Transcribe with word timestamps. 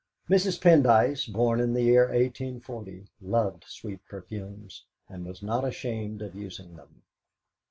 Mrs. 0.31 0.59
Pendyce, 0.59 1.31
born 1.31 1.59
in 1.59 1.73
the 1.73 1.83
year 1.83 2.05
1840, 2.05 3.05
loved 3.21 3.65
sweet 3.65 4.03
perfumes, 4.09 4.83
and 5.07 5.23
was 5.27 5.43
not 5.43 5.63
ashamed 5.63 6.23
of 6.23 6.33
using 6.33 6.75
them. 6.75 7.03